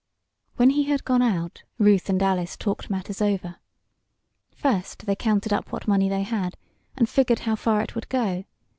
[0.55, 3.57] When he had gone out Ruth and Alice talked matters over.
[4.55, 6.57] First they counted up what money they had,
[6.97, 8.45] and figured how far it would go.